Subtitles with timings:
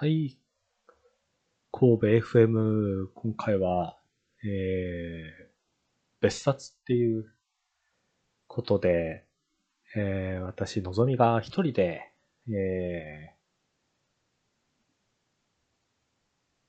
[0.00, 0.38] はい。
[1.72, 3.98] 神戸 FM、今回は、
[4.44, 5.48] えー、
[6.20, 7.24] 別冊っていう
[8.46, 9.24] ことで、
[9.96, 12.12] えー、私、のぞみが一人で、
[12.48, 13.36] えー、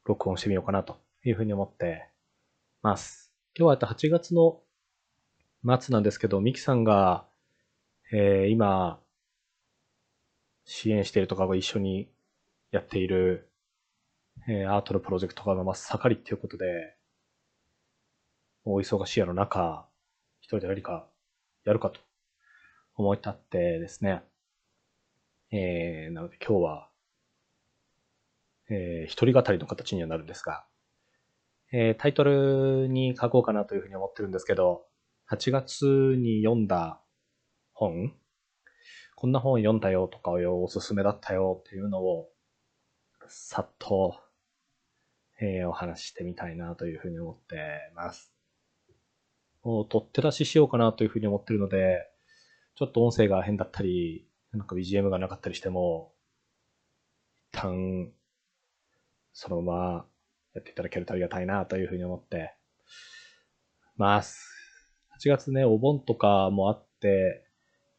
[0.05, 2.09] 録音してみようかなというふうに思って
[2.81, 3.31] ます。
[3.55, 4.59] 今日は8月の
[5.79, 7.27] 末なんですけど、ミキさんが、
[8.11, 8.99] えー、今、
[10.65, 12.09] 支援してるとか一緒に
[12.71, 13.49] やっている、
[14.47, 16.95] えー、アートのプロジェクトが真っ盛りっていうことで、
[18.65, 19.87] お忙しいやの中、
[20.41, 21.07] 一人で何か
[21.65, 21.99] やるかと
[22.95, 24.23] 思い立ってですね、
[25.51, 26.89] えー、なので今日は、
[28.69, 30.65] えー、一人語りの形にはなるんですが、
[31.71, 34.85] えー、タイトルに書こうかなというふうに思ってるんですけど、
[35.31, 35.85] 8月
[36.17, 37.01] に読んだ
[37.73, 38.13] 本、
[39.15, 42.29] こんな本読んだよとかおすすめだったよっていうのを、
[43.29, 44.19] さっと、
[45.39, 48.33] えー、お話ししてみたいなというふうに思ってます。
[49.63, 52.09] もう取って出ししようかなというふうに思ってるので、
[52.75, 56.13] ちょっと音声が変だったり、なんか BGM がなかったりしても、
[57.53, 58.11] 一旦、
[59.33, 60.05] そのまま
[60.53, 62.55] やっていただけるとありがたいなというふうに思って
[63.95, 64.49] ます。
[65.21, 67.45] 8月ね、お盆とかもあって、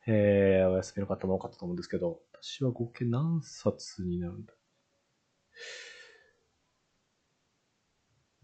[0.07, 4.55] えー、お休みの方も多かったと思うんですけど、私は合計何冊になるんだ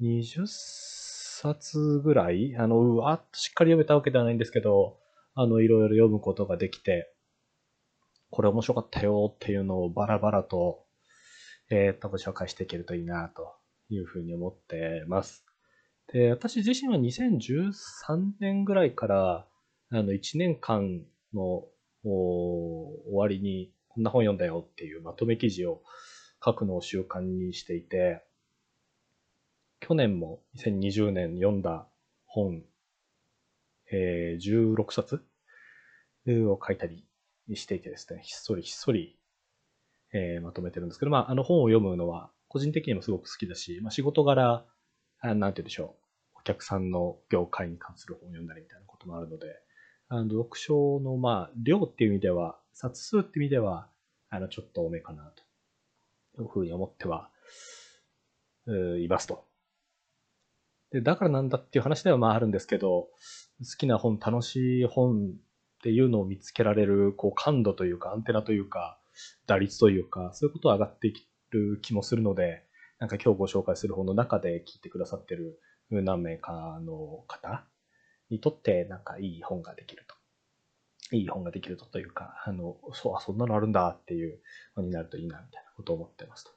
[0.00, 2.54] 20冊ぐらい？
[2.56, 4.98] あの、うわっとしっかり読めたわけではないんですけど、
[5.34, 7.12] あの、いろいろ読むことができて、
[8.30, 10.84] これ面白かったよっていうのをバラバラと、
[11.70, 13.54] えー、っと、ご紹介していけるといいなと
[13.88, 15.44] いうふうに思ってます。
[16.12, 19.46] で、私自身は2013年ぐらいから、
[19.90, 21.02] あの、1年間
[21.34, 21.64] の
[22.04, 25.82] 終わりに、こんな本読んだよっていうまとめ記事を
[26.46, 28.22] 書くのを習慣にしていて、
[29.80, 31.88] 去年も2020年読んだ
[32.24, 32.62] 本、
[33.92, 35.22] えー、16冊
[36.28, 37.04] を書いたり
[37.54, 39.18] していてですね、ひっそりひっそり、
[40.12, 44.64] えー、まとめてるんですけど、まあ、あの本を読むのは個人的にもすごく好きだし、まあ、仕事柄、
[45.20, 45.96] あなんて言うんでしょ
[46.36, 49.46] う、お客さんの業界に関する本を読んだりみたいなこともあるので、
[50.08, 53.88] あの読書の、まあ、量っていう意味では、冊数っていう意味では、
[54.30, 55.45] あの、ちょっと多めかなと。
[56.42, 57.30] いうふうに思っては、
[59.00, 59.44] いますと。
[60.90, 63.08] で、だからなんだっていう話ではまああるんですけど、好
[63.78, 65.34] きな本、楽しい本
[65.78, 68.98] っていうのを見つけられる、こう、感度というか、アンテナというか、
[69.46, 71.14] 打率というか、そういうことは上がってい
[71.50, 72.64] る気もするので、
[72.98, 75.60] なんか今日ご紹介する本の中で聞いてくださってる
[75.90, 77.66] 何名かの方
[78.30, 80.16] にとって、なんかいい本ができると。
[81.14, 84.40] いい本ができるとというか、あの、そう、あ、そんなのあるんだっていう
[84.76, 86.50] のになるといいな、みたいなこと思ってますと。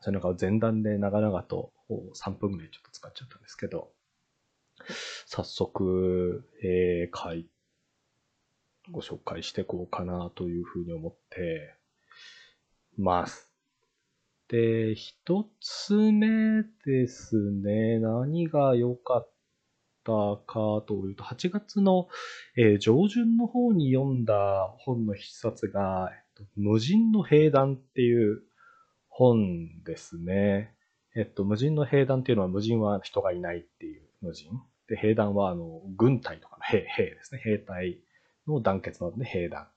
[0.00, 1.72] それなんか前段で長々と
[2.16, 3.92] 3分ぐらいちょっと使っちゃったんですけど、
[5.26, 7.46] 早速、えー、回、
[8.90, 11.76] ご紹介していこうかなというふうに思って
[12.96, 13.52] ます。
[14.48, 19.30] で、一つ目ですね、何が良かっ
[20.04, 20.12] た
[20.46, 22.08] かというと、8月の、
[22.56, 26.10] えー、上旬の方に読んだ本の一冊が、
[26.56, 28.42] 無人の兵団っていう
[29.22, 30.74] 本ですね。
[31.14, 34.50] えっと、無人の兵団っていうのは無人は人がいないっていう無人。
[34.88, 37.40] で、兵団はあの、軍隊とかの兵、兵ですね。
[37.44, 37.98] 兵隊
[38.48, 39.68] の団結なので兵団。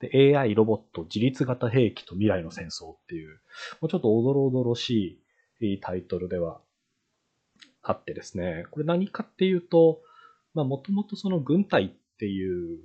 [0.00, 3.40] で、AI、ロボット、自立型兵器と未来の戦争っていう、
[3.82, 5.20] もうちょっとおどろおどろし
[5.60, 6.62] いタイトルでは
[7.82, 8.64] あってですね。
[8.70, 10.00] これ何かっていうと、
[10.54, 12.80] まあもともとその軍隊っていう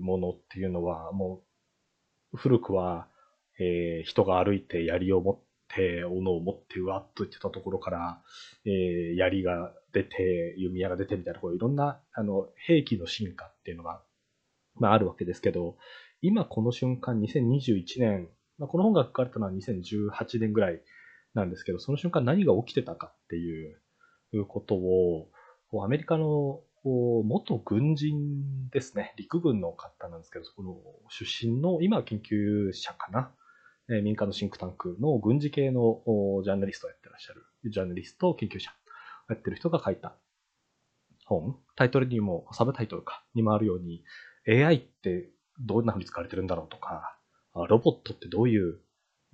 [0.00, 1.40] ものっていうのは、も
[2.34, 3.08] う古くは、
[3.62, 5.38] えー、人が歩いて槍を持っ
[5.74, 8.22] て、斧を持ってうわっと言ってたところから、
[8.64, 14.02] えー、槍が出て、弓矢が出てみたいな、こういろんなあの兵器の進化っていうのが、
[14.76, 15.76] まあ、あるわけですけど、
[16.20, 18.28] 今この瞬間、2021年、
[18.58, 20.80] まあ、この本が書かれたのは2018年ぐらい
[21.34, 25.28] なんですけど、その瞬間何が起きてたかっていうことを、
[25.82, 30.76] アメリカの元軍人ですね、陸軍の方なんですけど、そこの
[31.08, 33.30] 出身の、今は研究者かな、
[33.92, 36.02] え、民間のシンクタンクの軍事系の
[36.44, 38.70] ジャーナリストをやってらっしゃる、ジャーナリスト、研究者
[39.28, 40.16] をやってる人が書いた
[41.24, 44.04] 本、タイトルにも、サブタイトルか、にもあるように、
[44.48, 45.30] AI って
[45.60, 47.18] どんな風に使われてるんだろうとか、
[47.68, 48.80] ロボットってどういう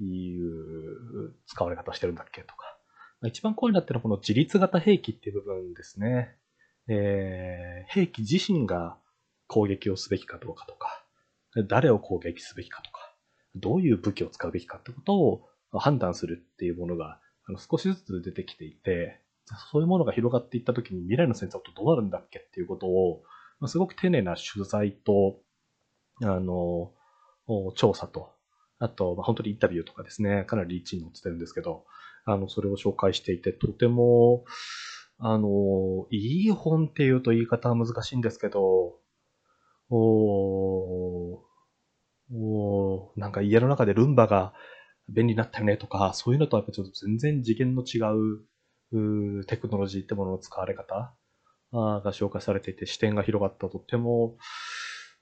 [0.00, 2.76] いう使われ方してるんだっけとか。
[3.26, 6.36] 一番怖いなってのはこの自立型兵器っていう部分ですね。
[6.88, 8.96] えー、兵器自身が
[9.46, 11.04] 攻撃をすべきかどうかとか、
[11.66, 13.07] 誰を攻撃すべきかとか、
[13.60, 19.20] どういう武器を使うべきかってことを判断するっていうものがあの少しずつ出てきていて、
[19.70, 23.22] そういうものが広がっていったときに未来のセンサーとどうなるんだっけっていうことを、
[23.60, 25.40] ま、すごく丁寧な取材と、
[26.22, 26.92] あの、
[27.74, 28.32] 調査と、
[28.78, 31.84] あと、まあ、本当にインタビューとかですね、かなりリーチに載ってるんですけど、
[32.24, 34.44] あの、それを紹介していて、とても、
[35.18, 38.98] あの、いい本っていうと言い方は難しいんですけど、
[39.90, 41.42] お
[42.32, 44.52] おなんか家の中でルンバが
[45.08, 48.44] 便利になったよねとか、そういうのとはやっぱちょっと全然次元の違う
[48.92, 51.12] うテクノロジーってものの使われ方
[51.72, 54.36] が紹介されていて視点が広がったとっても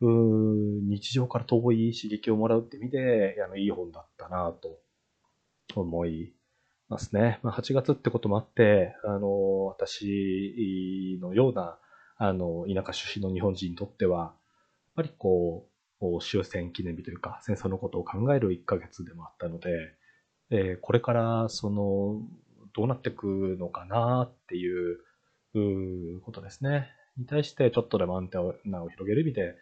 [0.00, 0.06] う
[0.88, 4.78] 日常から遠い刺激をもらうって意味であのいい本だったなと
[5.74, 6.34] 思い
[6.88, 7.40] ますね。
[7.42, 11.78] まあ、8月ってこともあって、あの、私のような、
[12.16, 14.32] あの、田舎出身の日本人にとっては、やっ
[14.94, 15.75] ぱりこう、
[16.20, 19.70] 終戦記念日というか、戦争のことを考える1ヶ月でもあったので、
[20.50, 22.20] えー、これからその
[22.74, 25.00] どうなっていくのかなっていう
[26.22, 26.88] ことですね。
[27.16, 29.54] に対してちょっとでもアンテナを広げる意味で、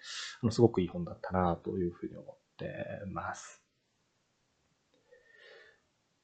[0.43, 2.67] あのすごくいい本だったなというふうに思って
[3.13, 3.63] ます。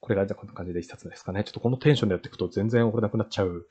[0.01, 1.45] これがじゃあこんな感じで一冊ですかね。
[1.45, 3.67] ちょっとこのテンションでやっていくと全然終われなくなっちゃう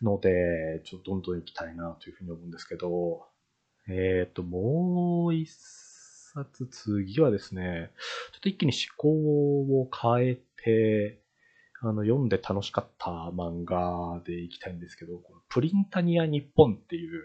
[0.00, 3.26] ので、ちょっとどんどん行きたいなというふうに思うんですけど、
[3.88, 5.50] えっ、ー、と、もう一
[6.34, 7.92] 冊、次はですね、
[8.32, 11.22] ちょっと一気に思考を変えて、
[11.80, 17.22] あの、読んで楽しかった漫画でいきたいんですけど、このプリンタニア日本っていう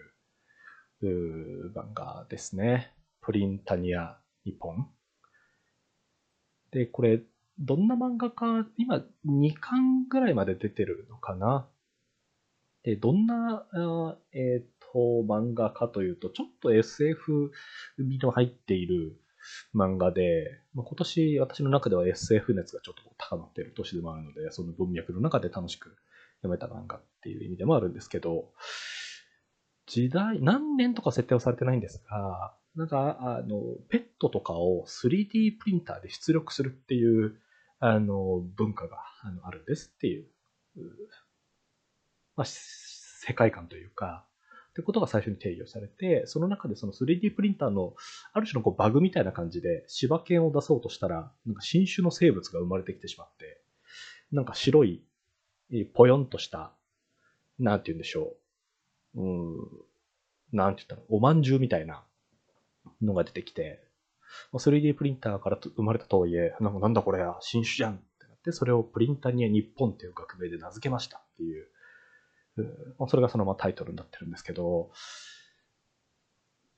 [1.02, 2.92] う漫画ですね。
[3.22, 4.88] プリンタニア日本。
[6.70, 7.20] で、これ、
[7.58, 11.68] どんな漫画か、今2巻ぐらいまで出てるのかな。
[12.82, 13.66] で、どんな、
[14.32, 14.98] えっ、ー、と、
[15.28, 17.52] 漫画かというと、ちょっと SF
[17.98, 19.20] 味の入っている
[19.74, 25.96] 漫画で、まあ、今年私の中では SF 熱がちょっと高まっている年でもあるので、その文脈の中で楽しく
[26.42, 28.52] 読めた漫画っていう意味でもあるんですけど、
[29.86, 37.36] 時代、何年とか設定はされてないんですが、なんか、あの、ペットとかを 3D プリンターで出力するっていう、
[37.80, 40.28] あの、文化があのあるんですっていう、
[42.36, 44.26] まあ、世界観というか、
[44.70, 47.94] ってことが最初に定義をされて、その中でその 3D プリンターの
[48.32, 53.60] ある種のこうバグみたいな感じで柴犬を出そうとしたら、なんか新種の生物が生まれてきてしまって、
[54.30, 55.02] なんか白い、
[55.94, 56.72] ぽよんとした、
[57.58, 58.36] なんて言うんでしょ
[59.16, 59.22] う。
[59.22, 59.56] うん、
[60.52, 62.04] なんて言ったの、おまんじゅうみたいな
[63.02, 63.80] のが出てきて、
[64.52, 71.66] 3D プリンターから生まれたとはいえ、なんかなんだこれや、新種じゃんってなって、それをプリンターに日本っていう学名で名付けましたっていう
[72.98, 74.90] まあ、それがそのままタイトルになってるんですけど、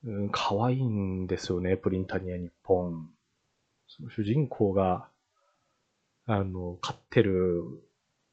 [0.04, 3.08] うん、可愛いんですよね、プリンタニア日本。
[3.88, 5.08] その主人公が、
[6.26, 7.62] あの、飼ってる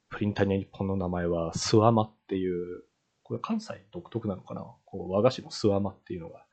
[0.08, 2.82] プリンタニア日本の名前は、スワマっていう、
[3.22, 4.66] これ関西独特なのかな？
[4.84, 6.44] こう和菓子のスワマっていうのが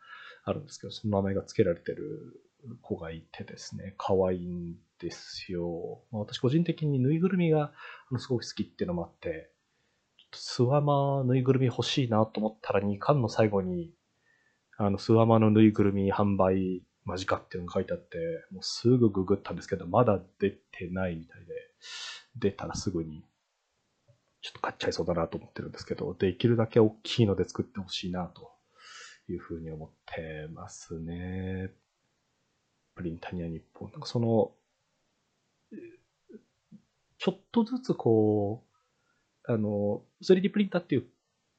[0.43, 2.39] あるんですけど、その名前が付けられてる
[2.81, 6.03] 子がいてですね、可愛いんですよ。
[6.11, 7.71] まあ、私個人的にぬいぐるみが
[8.19, 9.49] すごく好きっていうのもあって、
[10.33, 13.93] スワマぬいぐるみ欲しいなと思ったら2巻の最後に、
[14.77, 18.17] あの、スワマのぬいぐるみ販売間近っていうのが書いてあって、
[18.51, 21.53] もうすぐググったんですけど、まだ出てないみたいで、
[22.35, 23.23] 出たらすぐに、
[24.41, 28.51] ちょっと買っちゃいそうだなと思ってるんですけど、できるだけ大きいので作ってほしいなと
[29.29, 31.71] いうふうに思ってますね。
[32.95, 33.89] プリンタニア日本。
[33.91, 34.51] なんかその、
[37.17, 38.66] ちょっとずつこう、
[39.47, 41.05] あの、3D プリンターっていう、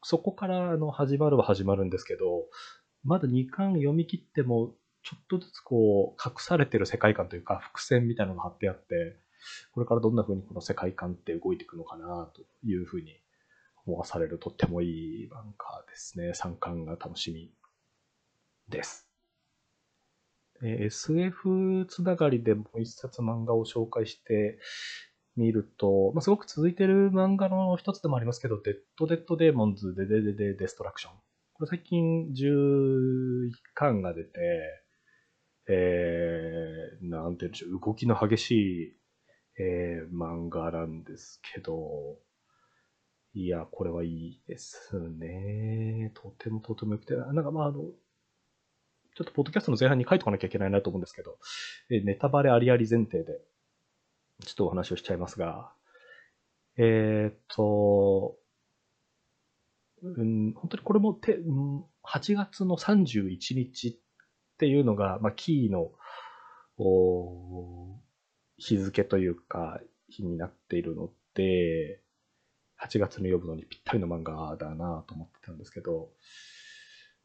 [0.03, 2.45] そこからあの始まるは始まるんですけど、
[3.03, 9.17] まだ2巻読み切っても、ちょっとずつこう、隠されてる世界観というか、伏線みたいなのが貼ってあって、
[9.73, 13.17] これからどんな風にこの世界観って動いていくのかな、という風に
[13.87, 16.33] 思わされるとってもいい漫画ですね。
[16.33, 17.51] 3巻が楽しみ
[18.69, 19.09] です。
[20.61, 24.59] SF つながりでもう一冊漫画を紹介して
[25.39, 31.13] 見ると、まあ、すごく続いてる漫画の一つでもありますけど、デッド・デッド・デーモンズ・デデデデ・デストラクション。
[31.55, 34.31] これ最近11巻が出て、
[35.69, 38.97] えー、なんて言うんでしょう、動きの激しい、
[39.61, 42.19] えー、漫画なんですけど、
[43.35, 46.11] いや、これはいいですね。
[46.15, 47.83] とてもとても良くて、なんかまああの、
[49.15, 51.39] ちょっとポッドキャストの前半に書いておかなきゃいけないなと思うんですけど、
[51.91, 53.41] えネタバレありあり前提で、
[54.45, 55.73] ちょっとお話をしちゃいますが、
[56.77, 58.37] えっ、と、
[60.03, 61.39] うん、本当にこれもて、
[62.05, 63.97] 8月の31日っ
[64.59, 65.91] ていうのが、まあ、キーの、
[68.57, 72.01] 日付というか、日になっているので、
[72.81, 76.11] 8月に呼ぶのにぴったりの漫画だなと思ってたんですけど、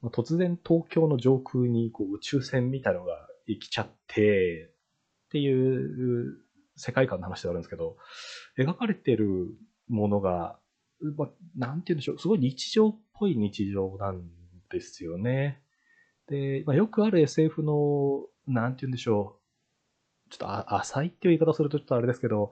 [0.02, 4.72] まあ、突然東京の上空にこう宇宙船みたいのが行きちゃって、
[5.28, 6.38] っていう
[6.76, 7.98] 世界観の話ではあるんですけど、
[8.58, 9.50] 描かれてる
[9.88, 10.60] ものが、
[11.18, 14.22] まあ、なんて言うんでしょう、すごい日常っぽい日常なん
[14.72, 15.62] ですよね。
[16.28, 19.40] で、まあ、よくある SF の、なんて言うんでしょ
[20.28, 22.52] う、ちょっと浅いっていう言い方するとちょっとあれですけど、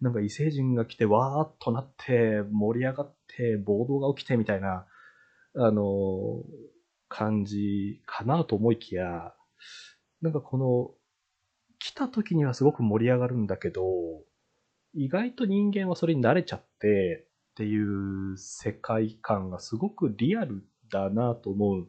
[0.00, 4.86] なんか異星人が来てわーっとなって盛り上がって暴動が起きてみたいな、
[5.56, 6.42] あの、
[7.08, 9.34] 感じかなと思いきや、
[10.22, 10.90] なんかこの、
[11.80, 13.82] 来た時にはすごく盛り上がるんだけど、
[14.94, 21.86] 意外と人間はそれに慣れちゃってっていう世界観がすごくリアルだなと思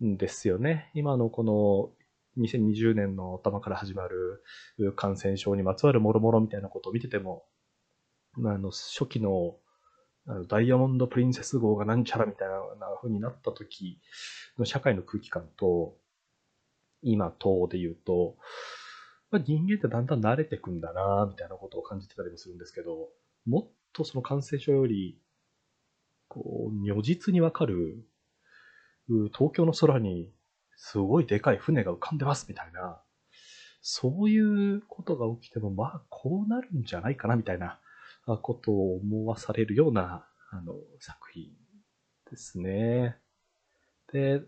[0.00, 0.90] うんですよね。
[0.94, 1.44] 今のこ
[2.36, 4.42] の2020年の頭から始まる
[4.96, 7.44] 感染症にまつわる諸々みたいなことを見てても、
[8.36, 9.56] あの初期の
[10.48, 12.54] ダイヤモンド・プリンセス号がなんちゃらみたいな
[13.00, 14.00] 風になった時
[14.58, 15.96] の社会の空気感と、
[17.02, 18.36] 今とで言うと、
[19.30, 23.10] まあ、人間ってだんだん慣れてくんだなみたいなことを感じてたりもするんですけど、
[23.46, 25.18] もっとその感染症より、
[26.28, 28.06] こう、如実にわかる、
[29.34, 30.32] 東京の空に
[30.76, 33.00] すごいでかい船が浮かんでますみたいな、
[33.80, 37.80] そういうことが起きても、まあ、こうなるんじゃないかなみたいな
[38.42, 41.50] ことを思わされるような、あの、作品
[42.30, 43.16] ですね。
[44.12, 44.42] で、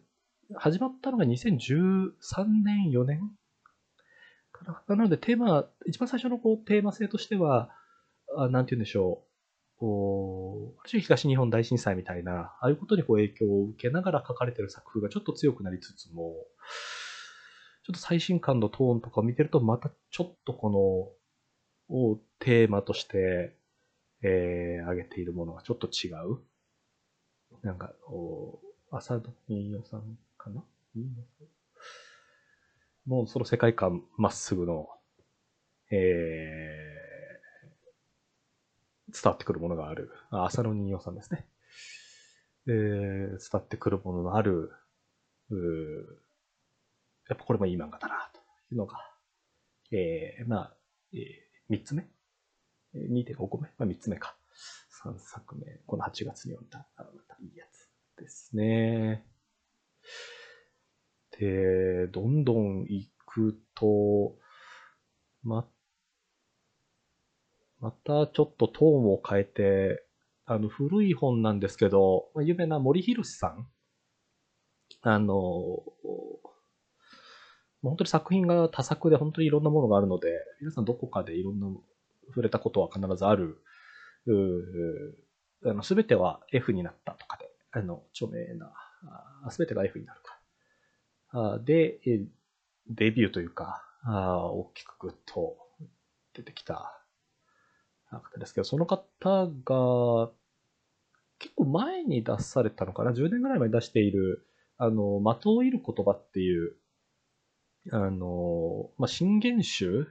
[0.55, 3.31] 始まったのが2013年、4年
[4.65, 4.83] な。
[4.89, 7.71] なので、テーマ、一番最初のこうテーマ性としては、
[8.37, 9.31] あなんて言うんでしょう。
[9.79, 16.35] こう、東日本大震災みたいな、ああいうことにこう影響を受けながら書かれてる作風がちょっと強くなりつつも、
[17.85, 20.71] ちょっと最新刊のトーンとかを見てると、またちょっとこ
[21.89, 23.57] の、をテーマとして、
[24.23, 26.39] えー、挙げているものがちょっと違う。
[27.63, 28.61] なんか、お
[28.93, 30.63] 浅田新代さんかな？
[33.07, 34.89] もうその世界観まっすぐの、
[35.91, 40.13] えー、伝わってくるものがある。
[40.31, 41.47] あ、浅野人形さんですね。
[42.67, 42.75] えー、
[43.31, 44.71] 伝わってくるもののある、
[45.51, 45.55] う
[47.29, 48.41] やっぱこれもいい漫画だな、と
[48.73, 48.99] いうのが、
[49.93, 50.77] えー、まあ、
[51.13, 51.21] えー、
[51.69, 52.07] 三つ目
[52.95, 54.37] ?2.5 個目まあ三つ目か。
[55.05, 55.81] 3作目。
[55.87, 59.25] この8月に読んだ、あまたいいやつですね。
[61.41, 64.37] で、どんどん行くと、
[65.43, 65.67] ま
[67.81, 70.05] またちょっとトーンを変えて、
[70.45, 73.67] あの、古い本なんですけど、有名な森博さん
[75.01, 75.35] あの、
[77.83, 80.29] 本当に作品が多作で本当にいろんなものがあるので、
[80.61, 81.69] 皆さんどこかでいろんな
[82.29, 83.63] 触れたことは必ずある、
[85.83, 88.71] すべては F になったとかで、あの、著名な、
[89.49, 90.21] すべてが F になる。
[91.65, 92.01] で、
[92.89, 95.57] デビューというか、大きくグッと
[96.35, 97.01] 出てきた
[98.11, 100.31] 方ですけど、その方が、
[101.39, 104.47] 結構前に出されたのかな ?10 年ぐらい前に出している、
[104.77, 106.77] あの、的を射る言葉っていう、
[107.93, 110.07] あの、まあ、新元集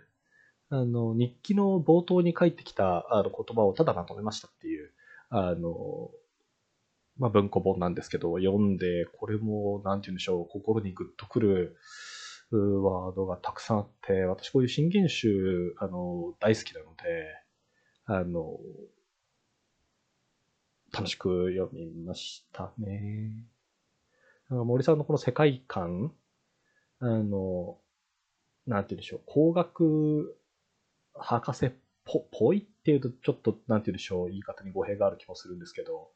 [0.71, 4.91] あの、日記の冒頭に書いてきたあの言葉をただまとめましたっていう、
[5.29, 6.11] あの、
[7.19, 11.77] まあ、文庫本なんですけど、読んで、これも、なんて言うんでしょう、心にグッとくる
[12.51, 17.35] ワードがたくさんあって、私こういう新元集、あの、大好きなので、
[18.05, 18.57] あの、
[20.91, 23.45] 楽しく読みましたね。
[24.49, 26.11] 森さんのこの世界観、
[26.99, 27.77] あの、
[28.65, 30.39] なんて言うんでしょう、工学
[31.13, 31.71] 博士っ
[32.05, 36.11] ぽぽいっていうと、ちょっと、なんて言うんでしょう、言い方に語弊がある気もするんですけど、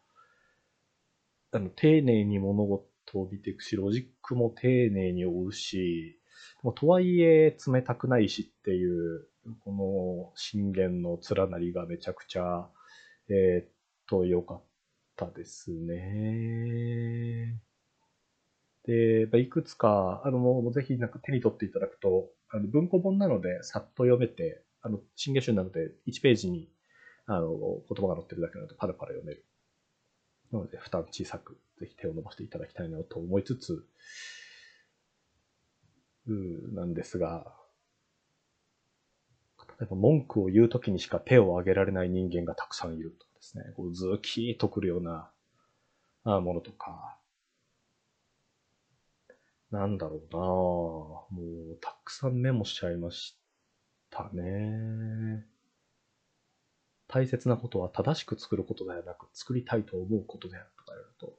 [1.53, 6.19] あの、丁寧に物事を見ていくし、ロジックも丁寧に追うし、
[6.75, 9.27] とはいえ冷たくないしっていう、
[9.63, 12.67] この信玄の連なりがめちゃくちゃ、
[13.29, 13.69] えー、っ
[14.07, 14.63] と、良かっ
[15.15, 17.60] たですね。
[18.86, 26.69] で、まあいくつか、あの、もうぜひなんか手に取っていただくと、あの文庫本なのでさっと読めて、あの、新月集なので1ページに、
[27.25, 29.45] あの、言葉が載ってるだけなのでパラパラ読める。
[30.53, 33.83] なので、負担小さく、ぜひ手を伸ばしていただきたいなと思いつつ、
[36.27, 37.53] うなんですが、
[39.57, 45.31] 例えば文句を言うときにしか手を挙げられない人間がたくさんいるとかですね、こうズキーとくるような
[46.24, 47.17] ものとか、
[49.72, 50.38] なんだろうな。
[50.39, 51.27] も
[51.74, 53.36] うたくさんメモしちゃいまし
[54.12, 55.48] たね。
[57.13, 61.29] 大切なことは正しく作ることではなく、作りたいと思うことであるとか言われると、い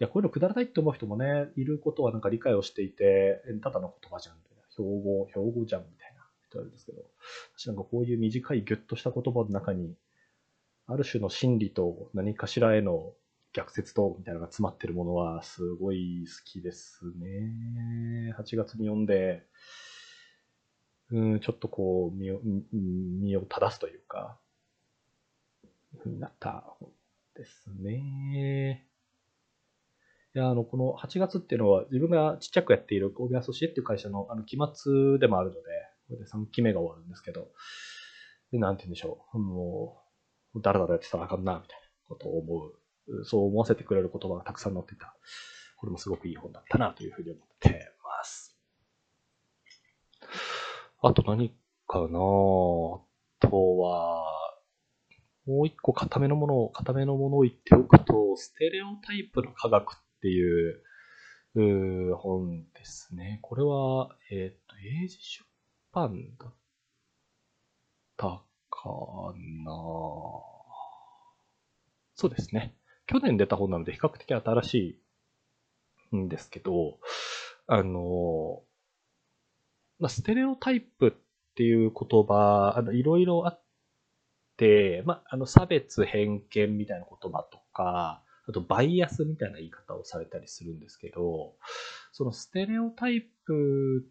[0.00, 4.64] や、こういうのくだらないって思う人もね、いることはなんか理解をしていて、ただの言葉じゃん、みたいな。
[4.70, 7.04] 標語、標語じゃん、みたいな人あるんですけど、
[7.56, 9.94] 私なんかこういう短いギュッとした言葉の中に、
[10.88, 13.12] ある種の真理と何かしらへの
[13.52, 18.34] 逆説とみたいなのが詰まってるものはすごい好きですね。
[18.36, 19.44] 8月に読んで、
[21.12, 22.40] うん、ちょっとこう身を、
[22.72, 24.40] 身を正すというか、
[25.98, 26.90] ふうになった本
[27.34, 28.86] ですね。
[30.34, 35.60] いや、あの、この8月っていうのは自分がちっちゃくやっている神戸アソシエっていう会社のあの期末でもあるので、
[36.08, 37.48] これで3期目が終わるんですけど、
[38.50, 39.38] で、なんて言うんでしょう。
[39.38, 40.02] も
[40.54, 43.24] う、だらだらやってたらあかんな、みたいなことを思う。
[43.24, 45.14] そう思わせてくれる言葉がたくさん載ってた。
[45.76, 48.56] これもすごくいい本だったな、というふうに思ってます。
[51.02, 51.52] あと何
[51.88, 54.21] かなあとは、
[55.46, 60.82] もう一個固めのものを、固めのものを言っておくと、ステレオタイプの科学っていう
[61.54, 63.38] う本ですね。
[63.42, 65.44] これは、えっ、ー、と、英字出
[65.92, 66.54] 版だっ
[68.16, 69.34] たか
[69.64, 69.72] な
[72.14, 72.74] そうですね。
[73.06, 74.98] 去年出た本なので比較的新し
[76.12, 76.98] いんですけど、
[77.66, 78.62] あの、
[79.98, 81.12] まあ、ステレオタイプっ
[81.54, 83.61] ていう言葉、あの、いろいろあっ、
[85.04, 91.54] まあ、あの、差別、偏見みたいな言葉とか、あと、バイアスみたいな言い方をされたりするんですけど、
[92.12, 94.04] そのステレオタイプ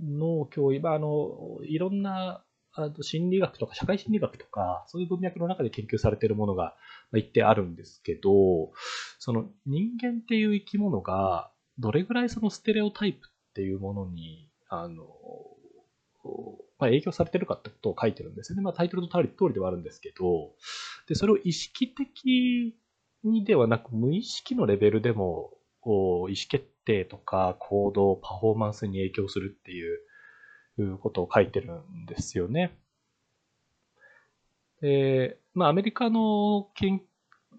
[0.00, 2.42] の教育、まあ、あの、いろんな、
[2.72, 6.76] あと心理学とか社会心理学とか、そういう文脈の中で研究されているものが
[7.14, 8.72] 一定あるんですけど、
[9.18, 15.06] その人間っていう生き物が、どれぐらいそのステレオタイプっていうものに、あの、
[16.78, 18.62] まあ、影響されてるかってことを書いてるんですよね。
[18.62, 20.52] まあ、タイトルの通りではあるんですけど、
[21.08, 22.76] で、それを意識的
[23.24, 25.52] にではなく、無意識のレベルでも、
[25.84, 29.94] 意思決定とか行動、パフォーマンスに影響するってい
[30.82, 32.76] うことを書いてるんですよね。
[34.80, 36.68] で、まあ、アメリカの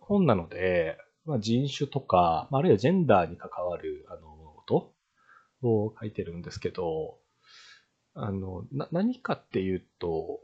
[0.01, 4.93] 本なので、まあ、人種とか、あるいはジェンダーに関わるあのこと
[5.67, 7.17] を書いてるんですけど、
[8.19, 10.39] あの、な、何かっていうと、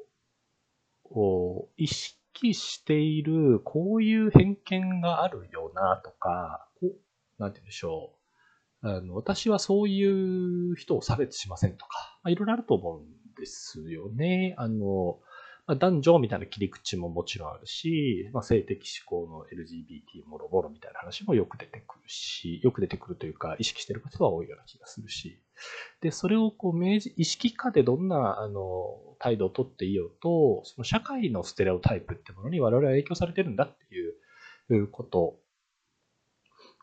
[1.04, 8.14] こう意識している、こういう偏見があるよなとか、こう、なんて言うんでしょ
[8.84, 8.88] う。
[8.88, 13.06] あの、私はそういう人を差別しませんとか、まあ、いろいろあると思うん
[13.36, 14.54] ですよね。
[14.58, 15.20] あの、
[15.66, 25.42] まあ、男女みたいな切り口ももちろんあるし、まあ、性的思考の LGBT もろもろみたいな話もよく出てくるし、よく出てくるというか、意識していることは多いような気がするし、
[26.02, 35.40] で、それをこう明示、意識下でどんなあの態度をとっていようと、その社会のステレオタイプってものに我々は影響されてるんだっていうこと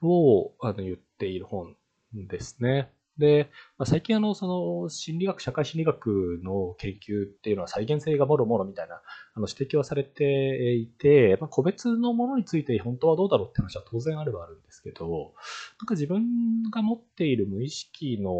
[0.02, 1.76] をあの言っている本
[2.12, 2.90] ですね。
[3.20, 9.00] で、まあ、最近あの、その心理学、社会心理学の研究っていうのは再現性がもろもろみたいな
[9.34, 15.06] あの指摘はされていて、まあ、個別のものについて本当はどうだろうって話は当然あるはあるんですけど、
[15.80, 18.32] なんか自分が持っている無意識の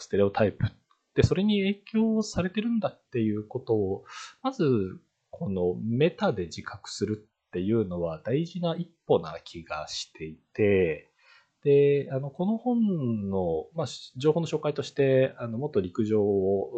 [0.00, 0.70] ステレオタイプっ
[1.14, 4.04] てそれに影響されてるんだっていうことを、
[4.42, 4.98] まず
[5.30, 11.10] このメタで自覚するっていうのは大事な一歩な気がしていて、
[11.66, 16.22] で、あの、この本の、まあ、情報の紹介として、あの、元陸上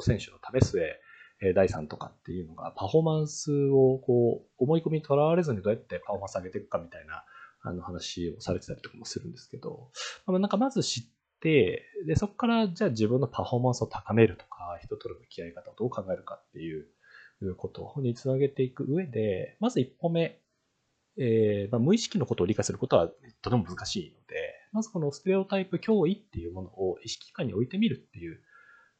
[0.00, 7.22] 選手の為末大さんとかっていうのが、パフォーマンスを、こう、思い込みにとらわれずにどうやってパフォーマンス上げていくかみたいな、
[7.60, 9.90] あの、話をされてたりとかもするんですけど、
[10.24, 11.04] まあ、なんかまず知っ
[11.40, 16.86] て、で、そこから、じゃあ自分のパフォーマンスを高めるとか、人との向き合い方をどう考えるかっていう
[17.58, 20.40] ことにつなげていく上で、まず一歩目、
[21.18, 23.08] えーまあ、無意識のことを理解することは
[23.42, 24.37] とても難しいので、
[24.72, 28.40] まずこのステレオタイプ脅威っていうものを意識下に置いてみるっていう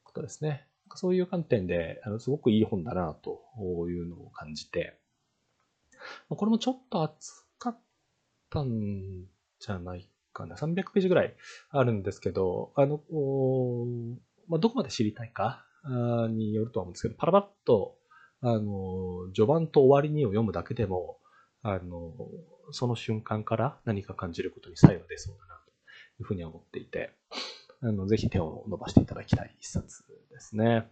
[0.05, 0.67] ことですね。
[0.95, 3.41] そういう観点で、あのすごくいい本だなと
[3.89, 4.99] いうのを感じて、
[6.29, 7.81] これもちょっと厚かっ
[8.51, 9.27] たん
[9.59, 10.57] じゃないかな。
[10.57, 11.37] 300ページぐらい
[11.71, 13.01] あるんですけど、あの、
[14.49, 15.67] まあ、どこまで知りたいか
[16.31, 17.97] によるとは思うんですけど、パラパッと、
[18.41, 21.19] あの、序盤と終わりにを読むだけでも、
[21.63, 22.15] あの、
[22.71, 25.48] その瞬間から何か感じることに作用出そうな
[26.21, 27.13] いうふうに思っていて、
[27.81, 30.91] あのぜひ手を伸ばしていただきたい一冊ですね。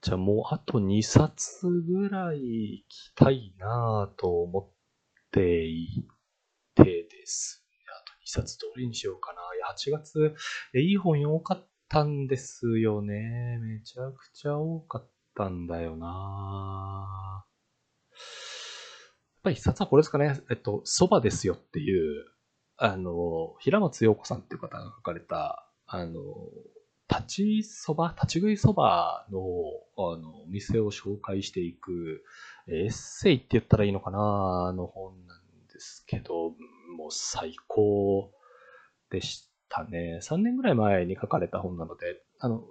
[0.00, 4.70] じゃあもうあと2冊ぐらい行きたいなと思っ
[5.30, 6.06] てい
[6.74, 7.86] てですね。
[7.88, 9.40] あと2冊どれにしようかな。
[9.56, 10.34] いや、8月、
[10.74, 13.58] いい本多かったんですよね。
[13.62, 17.23] めちゃくちゃ多かったんだよなやっ
[19.44, 20.40] ぱり一冊はこれですかね。
[20.50, 22.24] えっと、蕎麦ですよっていう、
[22.76, 26.14] あの、平松陽子さんっていう方が書かれた、あの、
[27.08, 29.38] 立ちそば、立ち食いそばの、
[29.96, 32.24] あの、お店を紹介していく、
[32.66, 36.50] エッセイって言ったらいいのかなの本なんですけど、
[36.96, 38.32] もう最高
[39.10, 40.20] でしたね。
[40.22, 42.64] 3年ぐらい前に書かれた本なので、あの、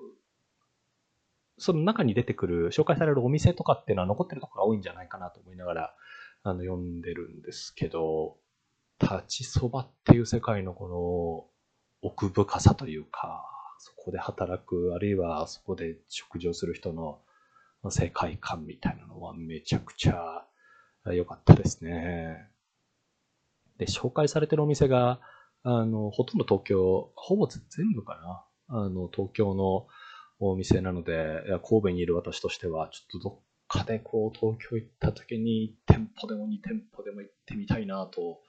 [1.59, 5.95] その中に出てくる、紹介されるお店とかっていうのは残ってるところが多いんじゃないかなと思いながら、
[6.43, 8.37] あの、読んでるんですけど、
[9.01, 10.87] 立ちそばっていう世界のこ
[12.01, 13.45] の奥深さというか、
[13.79, 17.21] そこで働く、あるいはそこで食事をする人の
[17.89, 20.45] 世界観みたいなのはめちゃくちゃ
[21.05, 22.49] 良かったですね。
[23.77, 25.21] で、紹介されてるお店が、
[25.63, 28.79] あの、ほとんど東京、ほぼ全部かな。
[28.83, 29.87] あの、東京の
[30.39, 33.39] お店なので、神戸にいる私としては、ちょっとどっ
[33.73, 38.41] かでこう、東京行った時に、1店舗でも2店舗でも行ってみたいなと、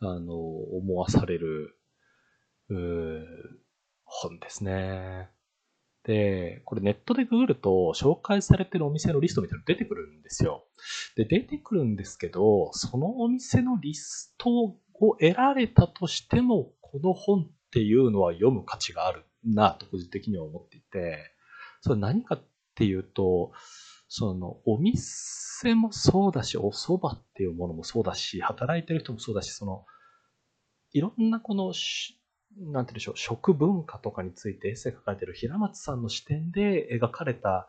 [0.00, 1.76] あの、思わされる、
[4.04, 5.28] 本ですね。
[6.04, 10.64] で、これネットでググると紹介されてるお店のリストみたいなの出てくるんですよ。
[11.16, 21.34] で、出てくるんですけど、そのお店のリストを得られたとしても、この本っていうのは読む価値があるなと個人的には思っていて、
[21.82, 22.42] それ何かっ
[22.74, 23.52] ていうと、
[24.12, 29.86] そのお店もそうだし、お蕎麦っていうものもそうだし、働いてる人もそうだし、その、
[30.92, 31.76] いろんなこのなんて
[32.58, 37.68] 言うんでしょう、食文化とかについてエッセイ書かれてる平松さんの視点で描かれた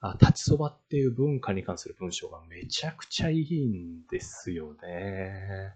[0.00, 5.74] あ立ちそばっていう文化に関する文章がめちゃくちゃいいんですよね。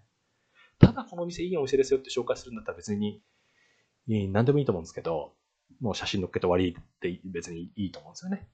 [0.81, 3.23] ただこのお店いいお店ですよって紹介するんだったら別に
[4.09, 5.33] 何でもいいと思うんですけど、
[5.81, 8.49] もう写真載っけて終わりって別にいいと思うんですよね。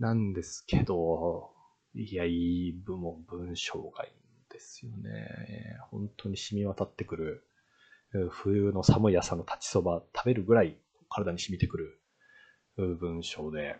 [0.00, 1.50] なんですけど、
[1.94, 4.14] いや、いい部門、文章がいいん
[4.50, 5.78] ですよね。
[5.90, 7.44] 本当に染み渡ってくる
[8.30, 10.76] 冬の寒い朝の立ちそば食べるぐらい
[11.10, 12.00] 体に染みてくる
[12.76, 13.76] 文章で、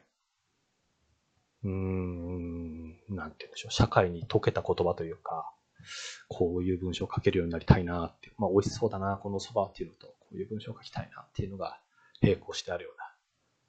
[1.65, 5.51] うーん、なんて言うんでしょう、社会に溶けた言葉というか、
[6.29, 11.81] こういう文章を書けるようになりたいなって、まあ美味しそうだな、このそばっていうのと、こういう文章を書きたいなっていうのが
[12.21, 13.10] 並行してあるような、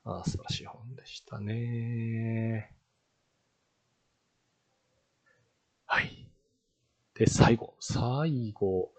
[0.04, 2.74] あ素晴らしい本でしたね。
[5.86, 6.28] はい。
[7.14, 8.92] で、最後、最後、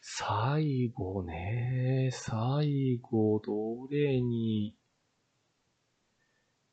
[0.00, 4.74] 最後ね、最後どれに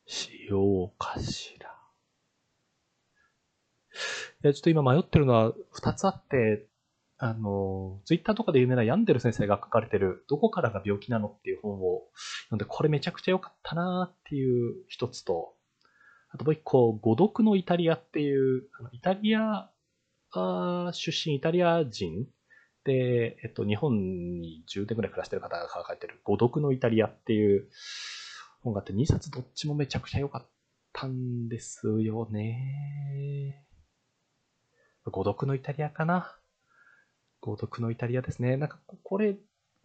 [0.06, 1.74] しようかしら。
[4.44, 6.66] いや、ちょっと今迷ってるのは二つあって、
[7.24, 12.02] あの、ツイッターとかで有名なヤンデル先生が書かれてる、どこからが病気なのっていう本を、
[12.50, 15.54] なんでこれめちゃくちゃ良かったなっていう一つと、
[16.28, 19.70] あともう一個、誤読のイタリアっていう、イタリア
[20.92, 22.26] 出身イタリア人
[22.84, 23.96] で、えっと、日本
[24.42, 27.70] に10年ぐらい暮らしてる方が書いてる、誤読のイタリアっていう
[28.60, 30.46] 本があって、2冊どっちもめちゃくちゃ良かっ
[30.92, 33.64] たんですよね。
[35.06, 36.36] 誤読のイタリアかな。
[37.44, 38.56] 誤読のイタリアですね。
[38.56, 39.36] なんか、これ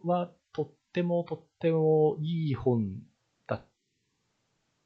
[0.02, 3.02] はとってもとってもいい本
[3.46, 3.64] だっ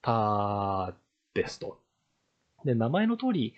[0.03, 0.97] た
[1.35, 1.79] ですと。
[2.65, 3.55] で、名前の通り、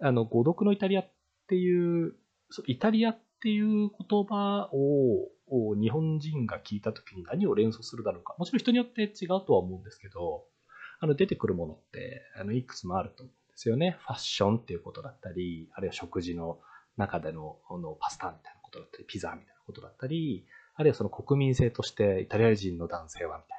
[0.00, 1.10] あの、誤読のイタリアっ
[1.46, 2.14] ていう、
[2.66, 8.34] イタリアっていう言葉を日本人が聞いた時に何を連想するだろうか。
[8.38, 10.44] もちろん人によって違うとは思うんですけど、
[11.00, 13.96] あの出てくるものってあのいくつもあると思うんですよね。
[14.00, 16.58] ファッションっていうことだったり、あるいは食事の
[16.96, 23.54] 中でののパスタみたいなことだったり、ピザみたいなことだったり、あるいはその国民性としてイタリア人の男性はみた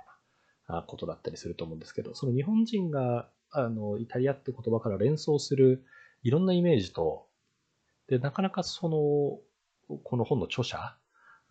[0.73, 5.83] いなことだったりすると思うんですけど、その日本人があのイタリアって言葉から連想する
[6.23, 7.27] いろんなイメージと、
[8.07, 10.95] で、なかなかそのこの本の著者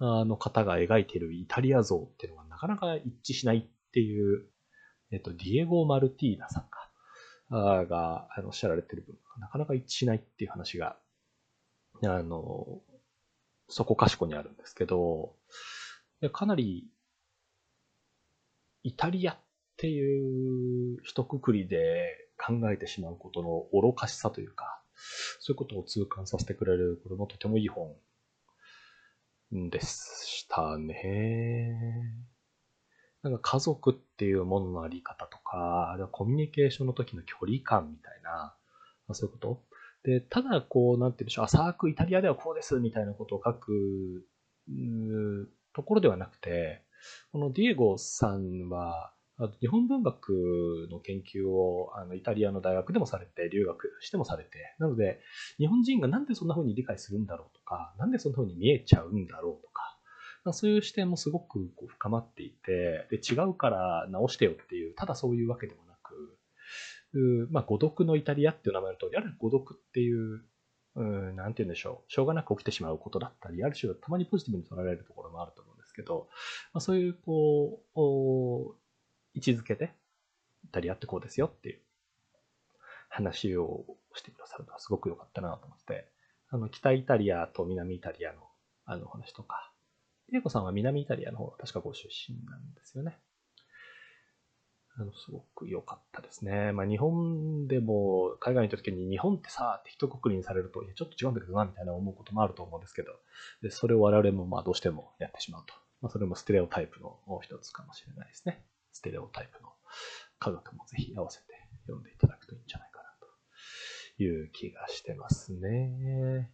[0.00, 4.46] の方が描いているイタリア像っていうのがなかなか一致しないっていう、
[5.10, 6.90] えっと、ディエゴ・マルティーナさんか、
[7.50, 10.96] があのおっしゃられてる部分がなかなか一致しないっていう話が、
[12.04, 12.80] あの、
[13.68, 15.34] そこかしこにあるんですけど、
[16.32, 16.88] かなり、
[18.82, 19.38] イタリアっ
[19.76, 24.82] ていう一括りで考えてしまうことの愚かしさというか、
[25.40, 27.94] そういうことを痛感させてくれる、これもとてもいい本
[29.70, 31.74] でしたね。
[33.22, 38.56] なんか家族っていうもののあり方とか、あるいはコミュニケーションの時の距離感みたいな、
[39.12, 39.67] そういうこと。
[40.04, 44.26] で、ただこう、なんて言うんでしょう、浅くイタリアではこうですみたいなことを書く、
[45.74, 46.82] ところではなくて、
[47.32, 49.12] このディエゴさんは、
[49.60, 55.20] 日本文学の研究をあのイタリアの大学でもされて、留学してもされて、なので、
[55.58, 59.96] 日本人がなんでそんな風に理解するんだろうとか、なんでそんな風に見えちゃうんだろうとか、
[60.52, 65.87] そういう視点もすごくこう深まっていてで、違うから直してよっていう、ただそういうわけでもなく、
[67.50, 70.42] まあ、誤読のイタリアっていう名前の通り、ある誤読っていう、
[70.96, 76.28] うん、なんて言うんでしょう、しょうがなく起きてしまうことだったり、ある種たまにポジティブに取られるところもあると思うんですけど、
[76.72, 78.76] まあ、そういう、こう、
[79.34, 79.92] 位置づけで、
[80.64, 81.80] イタリアってこうですよっていう
[83.08, 86.08] 話をしてくださるのはすごく良かったなと思って、
[86.50, 88.42] あの、北イタリアと南イタリアの
[88.84, 89.70] あの話とか、
[90.32, 93.18] エイコさんは南イタリアの方確かご出身なんですよね。
[95.00, 96.72] あの、すごく良かったですね。
[96.72, 103.12] まあ、日本でも海外に行った時に日本ってさ、って一括りにされると、いや、ちょっと違うんだけどな、みたいな思うこともあると思うんですけど、
[103.62, 105.74] でそれを我々もまあどうしてもやってしまうと。
[106.00, 108.64] まあ、それもステレオタイプの一つかもしれないですね。
[108.92, 109.68] ステレオタイプの
[110.38, 111.44] 科学もぜひ合わせて
[111.86, 113.04] 読んでいただくといいんじゃないかな
[114.16, 116.50] という気がしてますね。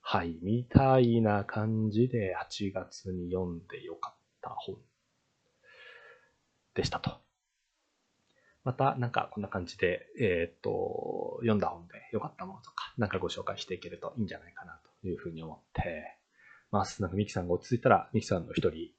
[0.00, 4.76] はい、みたいな感じで8月に読んでよかった本
[6.78, 7.18] でしたと。
[8.64, 16.18] また、なんかこんな感じで、えっ、と、読んだ本で良かったものとか、なんかご紹介していけるといいんじゃないかなというふうに思って
[16.70, 17.02] ます。
[17.02, 18.94] なんかミキさんが落ち着いたら、ミキさんの一人、い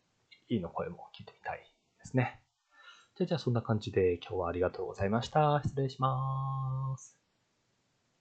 [0.50, 2.42] いの声も聞いてみたいですね。
[3.16, 5.62] じゃあ、じゃあそんな感じで今日はありがとうございました。
[5.64, 7.19] 失礼します。